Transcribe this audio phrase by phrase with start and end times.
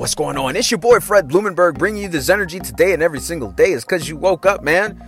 [0.00, 0.56] What's going on?
[0.56, 3.72] It's your boy Fred Blumenberg bringing you this energy today and every single day.
[3.72, 4.98] It's because you woke up, man.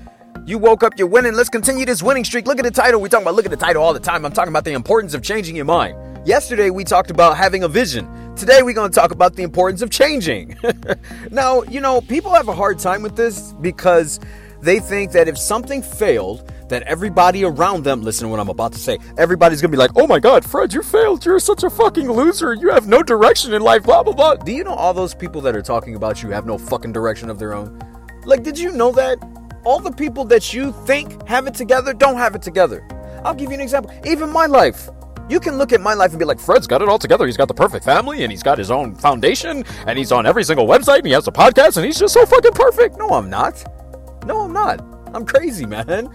[0.45, 1.33] You woke up, you're winning.
[1.33, 2.47] Let's continue this winning streak.
[2.47, 3.00] Look at the title.
[3.00, 4.26] We talk about look at the title all the time.
[4.26, 5.97] I'm talking about the importance of changing your mind.
[6.26, 8.07] Yesterday we talked about having a vision.
[8.36, 10.59] Today we're going to talk about the importance of changing.
[11.30, 14.20] now, you know, people have a hard time with this because
[14.61, 18.73] they think that if something failed, that everybody around them, listen to what I'm about
[18.73, 21.25] to say, everybody's gonna be like, oh my god, Fred, you failed.
[21.25, 22.55] You're such a fucking loser.
[22.55, 24.37] You have no direction in life, blah, blah, blah.
[24.37, 27.30] Do you know all those people that are talking about you have no fucking direction
[27.30, 27.79] of their own?
[28.24, 29.19] Like, did you know that?
[29.65, 32.87] All the people that you think have it together don't have it together.
[33.24, 33.93] I'll give you an example.
[34.04, 34.88] Even my life.
[35.29, 37.27] You can look at my life and be like, Fred's got it all together.
[37.27, 40.43] He's got the perfect family and he's got his own foundation and he's on every
[40.43, 42.98] single website and he has a podcast and he's just so fucking perfect.
[42.98, 43.65] No, I'm not.
[44.27, 44.91] No, I'm not.
[45.15, 46.11] I'm crazy, man.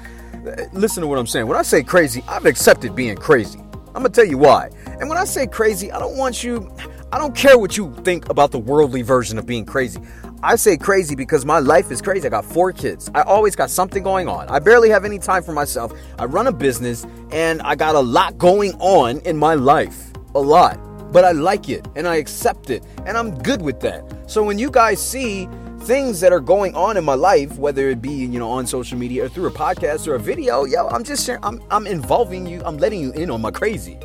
[0.74, 1.48] Listen to what I'm saying.
[1.48, 3.60] When I say crazy, I've accepted being crazy.
[3.88, 4.70] I'm gonna tell you why.
[5.00, 6.72] And when I say crazy, I don't want you,
[7.12, 10.00] I don't care what you think about the worldly version of being crazy.
[10.44, 12.28] I say crazy because my life is crazy.
[12.28, 13.10] I got four kids.
[13.16, 14.48] I always got something going on.
[14.50, 15.92] I barely have any time for myself.
[16.20, 20.12] I run a business and I got a lot going on in my life.
[20.36, 20.80] A lot.
[21.12, 24.04] But I like it and I accept it and I'm good with that.
[24.30, 25.50] So when you guys see
[25.88, 28.98] things that are going on in my life, whether it be, you know, on social
[28.98, 32.46] media or through a podcast or a video, yo, I'm just sharing, I'm, I'm involving
[32.46, 33.98] you, I'm letting you in on my crazy.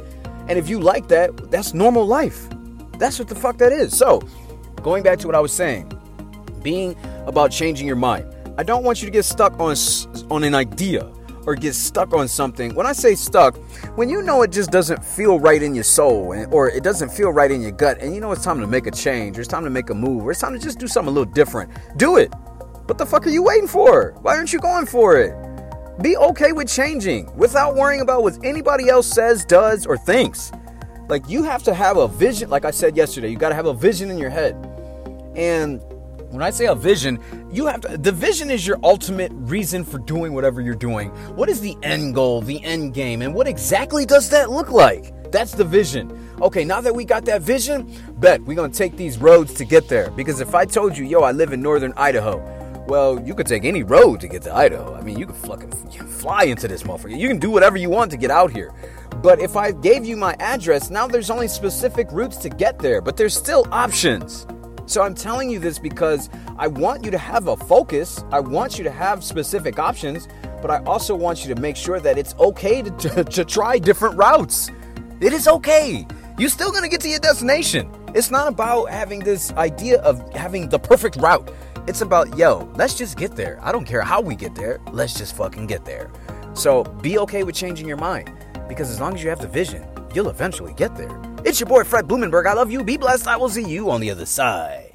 [0.46, 2.48] And if you like that, that's normal life.
[2.98, 3.98] That's what the fuck that is.
[3.98, 4.20] So,
[4.82, 5.90] going back to what I was saying,
[6.62, 8.32] being about changing your mind.
[8.56, 9.74] I don't want you to get stuck on
[10.30, 11.10] on an idea
[11.46, 12.74] or get stuck on something.
[12.74, 13.56] When I say stuck,
[13.96, 17.30] when you know it just doesn't feel right in your soul or it doesn't feel
[17.30, 19.48] right in your gut and you know it's time to make a change or it's
[19.48, 21.70] time to make a move or it's time to just do something a little different,
[21.96, 22.32] do it.
[22.86, 24.14] What the fuck are you waiting for?
[24.22, 25.34] Why aren't you going for it?
[26.02, 30.50] Be okay with changing without worrying about what anybody else says, does, or thinks.
[31.08, 33.66] Like you have to have a vision, like I said yesterday, you got to have
[33.66, 34.54] a vision in your head.
[35.36, 35.82] And
[36.32, 37.20] when I say a vision,
[37.52, 41.10] you have to, the vision is your ultimate reason for doing whatever you're doing.
[41.36, 45.30] What is the end goal, the end game, and what exactly does that look like?
[45.30, 46.10] That's the vision.
[46.40, 49.88] Okay, now that we got that vision, bet we're gonna take these roads to get
[49.88, 50.10] there.
[50.10, 52.38] Because if I told you, yo, I live in northern Idaho,
[52.88, 54.94] well, you could take any road to get to Idaho.
[54.94, 57.18] I mean, you could fucking fly into this motherfucker.
[57.18, 58.72] You can do whatever you want to get out here.
[59.22, 63.02] But if I gave you my address, now there's only specific routes to get there,
[63.02, 64.46] but there's still options.
[64.92, 68.22] So I'm telling you this because I want you to have a focus.
[68.30, 70.28] I want you to have specific options,
[70.60, 73.78] but I also want you to make sure that it's okay to, to, to try
[73.78, 74.68] different routes.
[75.22, 76.06] It is okay.
[76.36, 77.90] You're still gonna get to your destination.
[78.14, 81.50] It's not about having this idea of having the perfect route.
[81.88, 83.58] It's about, yo, let's just get there.
[83.62, 84.78] I don't care how we get there.
[84.92, 86.10] Let's just fucking get there.
[86.52, 88.30] So be okay with changing your mind
[88.68, 91.20] because as long as you have the vision, you'll eventually get there.
[91.44, 92.46] It's your boy Fred Blumenberg.
[92.46, 92.84] I love you.
[92.84, 93.26] Be blessed.
[93.26, 94.91] I will see you on the other side.